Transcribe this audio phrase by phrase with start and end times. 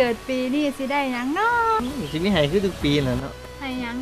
[0.00, 1.78] กิดปีนี้สิได้หยังเนาะ
[2.12, 3.96] สิมีให้คือทุกปีแหละเนาะให้หยัง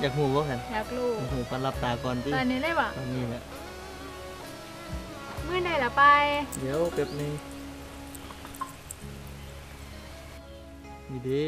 [0.00, 3.42] อยากฮู้บ่กันอยากรู้อยากฮู้ปันรับตาก่อนติตอนนี้เลยบ่ตอนนี้แหละ
[5.46, 6.02] มื้อใดล่ะไป
[6.60, 7.32] เดี๋ยวแป๊บนึง
[11.10, 11.44] นี่เด้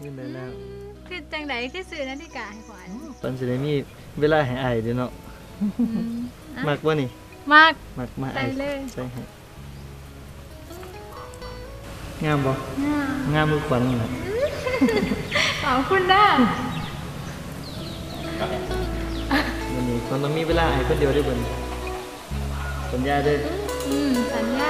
[0.00, 0.50] นี่ได้แล้ว
[1.08, 2.88] คือจังไดคือซื้อนาฬิกาให้ขวัญ
[3.22, 3.72] ปันสิได้มี
[4.20, 5.10] เวลาให้อ้ายเด้อเนาะ
[5.60, 6.20] อืม
[6.56, 7.08] อะมักบ่นี่
[7.54, 9.22] มากมักมาใส่อ้ายเลยใส่ให้
[12.24, 12.52] งามบ่
[12.84, 12.98] น่า
[13.34, 14.08] งามมือขวัญน่ะ
[15.62, 16.26] ขอบคุณเด้อ
[19.74, 21.48] วันนี้คนต้องมีเวลาให้คนเดียวได้บ่นี่
[22.92, 23.38] สัญญาเด้อ
[23.86, 24.60] อืมสัญญ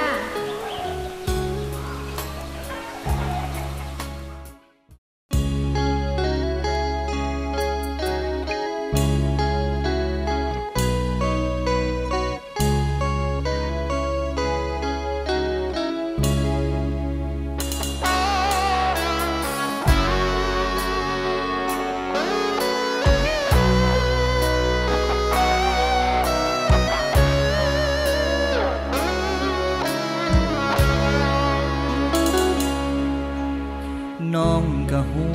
[34.35, 35.25] น้องก็หู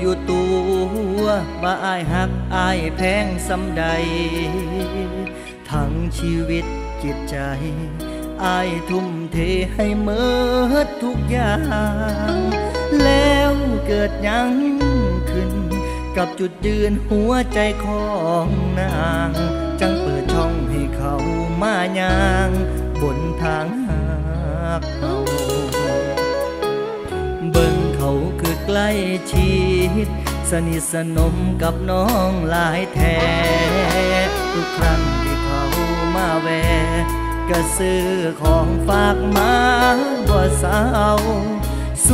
[0.00, 0.54] อยู่ตัว
[1.62, 3.84] ว่าอายหักอายแพงสำใด
[5.70, 6.64] ทั้งชีวิต
[7.02, 7.36] จิตใจ
[8.44, 9.36] อายทุ่มเท
[9.74, 10.24] ให้เมิ
[10.84, 11.56] ดทุกอย่า
[12.32, 12.34] ง
[13.04, 13.52] แล้ว
[13.86, 14.52] เกิดยัง
[15.30, 15.52] ขึ้น
[16.16, 18.08] กับจุดยืนหัวใจขอ
[18.46, 18.48] ง
[18.80, 19.30] นาง
[19.80, 21.14] จังเปิดช่องให้เขา
[21.62, 22.50] มายาง
[23.00, 23.66] บนทาง
[29.30, 29.54] ชิ
[30.06, 30.08] ด
[30.50, 33.18] สนิทสนมกับน้องหลายแท้
[34.52, 35.62] ทุกครั้งที่เขา
[36.14, 37.04] มาแวะ
[37.50, 38.08] ก็ซื้อ
[38.42, 39.54] ของฝากมา
[40.28, 40.82] บ่เศร้า
[42.06, 42.08] ส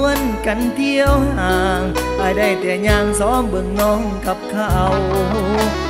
[0.00, 1.82] วนกันเที่ยวห่าง
[2.20, 4.76] อายได้แต่ย่างซ้อมเบิ่งน้องกับเขา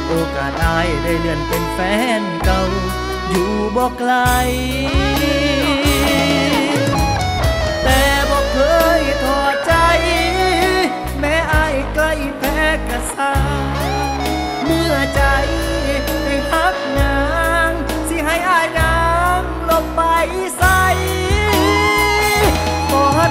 [0.06, 1.78] โอกาสอายได้เลื่อนเป็นแฟ
[2.20, 2.62] นเก่า
[3.28, 4.12] อยู่บ่ไกล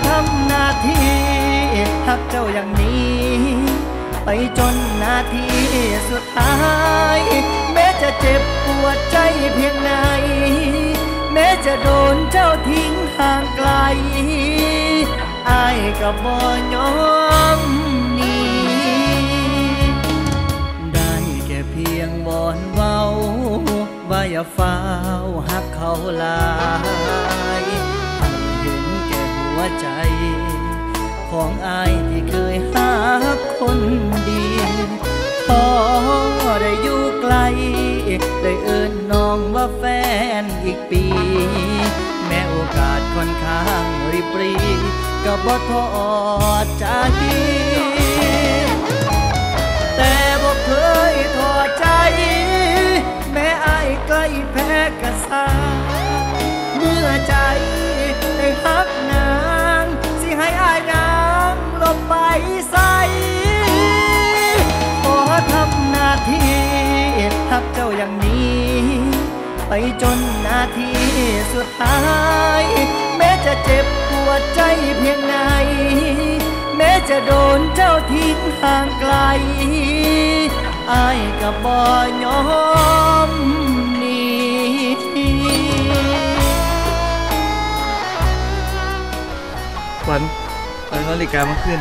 [0.08, 1.10] ทำหน้าที่
[2.08, 3.20] ฮักเจ้าอย่างนี้
[4.24, 5.48] ไปจนนาที
[6.10, 6.58] สุดท้า
[7.18, 7.20] ย
[7.74, 9.18] แม้จะเจ็บปวดใจ
[9.54, 9.92] เพียงไหน
[11.34, 13.70] แม้จะโดนเจ้าทิ้งห่างไกล
[15.50, 16.36] อายกับบ่
[16.74, 16.92] ยอ
[17.60, 17.62] ม
[18.18, 18.40] นี
[20.94, 21.14] ได้
[21.46, 23.00] แค่เพียงบอนเว้า
[24.10, 24.76] ว่าอย่าฟ้า
[25.50, 26.40] หักเขาลา
[29.80, 29.88] ใจ
[31.31, 32.91] ของอายที่เคยหา
[33.59, 33.80] คน
[34.30, 34.46] ดี
[35.47, 35.66] พอ
[36.62, 37.35] ได้อยู่ไกล
[38.41, 39.84] ได้เอิ้นน้องว่าแฟ
[40.41, 41.03] นอีกปี
[42.25, 44.53] แม้โอกาสค่อนข้างริบรี
[45.25, 45.88] ก็บ่ทอ
[46.66, 46.86] ดใจ
[69.72, 70.91] ไปจนนาที
[71.53, 72.00] สุดท้า
[72.62, 72.63] ย
[73.18, 74.62] แม้จะเจ็บปวดใจ
[74.97, 75.35] เพียงไหน
[76.78, 79.13] แม้จะโดนเจ้าทิ้งห่างไกล
[80.92, 81.77] อายกับบ่
[82.24, 82.39] ยอ
[83.30, 83.31] ม
[83.98, 84.24] หนี
[90.06, 90.22] ขวัญ
[90.88, 91.80] เอานาฬิกามาขึ้น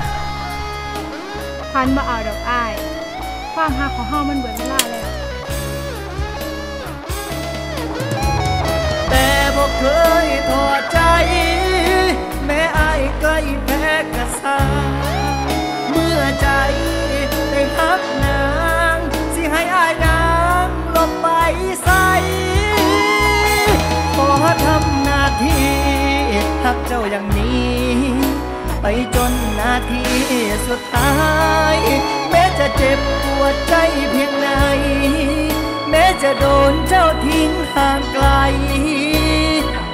[1.72, 2.72] ขวัญบ่เอาดอกอ้าย
[3.54, 4.97] ความฮักของเฮามันเบิดเวลาแล้ว
[9.78, 9.84] เค
[10.26, 11.00] ยถอดใจ
[12.46, 14.60] แม้อายใกล้แพ้กระสา
[15.90, 16.48] เมื่อใจ
[17.50, 18.42] ได้ฮักนา
[18.96, 18.98] ง
[19.34, 20.22] สิให้อายนา
[20.64, 21.26] งลบไป
[21.82, 22.08] ใส่
[24.16, 24.30] ขอ
[24.64, 25.72] ทำหน้าที่
[26.64, 27.88] ฮักเจ้าอย่างนี้
[28.82, 30.02] ไปจนนาที
[30.66, 31.14] สุดท้า
[31.74, 31.76] ย
[32.30, 33.74] แม้จะเจ็บปวดใจ
[34.10, 34.48] เพียงไหน
[35.90, 38.26] แม้จะโดนเจ้าทิ้งห่างไกล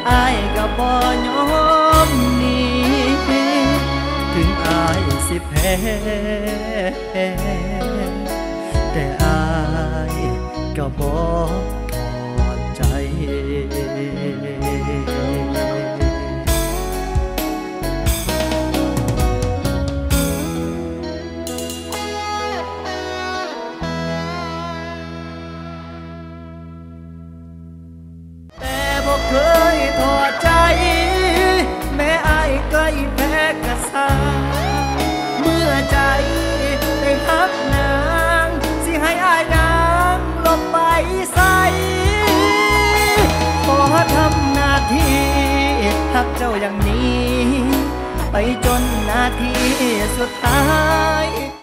[0.08, 0.88] อายก็บ่
[1.26, 1.42] ยอ
[2.06, 2.58] มหนี
[4.32, 7.53] ถึงอายสิแพ้
[33.16, 34.08] แพ้กระสา
[35.40, 35.98] เมื่อใจ
[37.00, 37.92] ได้หักนา
[38.46, 38.48] ง
[38.84, 39.72] สิให้อายนา
[40.14, 40.78] งลบไป
[41.32, 41.38] ใส
[43.66, 43.78] ขอ
[44.14, 45.18] ทำหน้าที่
[46.14, 47.34] หักเจ้าอย่างนี้
[48.32, 49.52] ไปจนนาที
[50.16, 50.62] สุดท้า
[51.24, 51.53] ย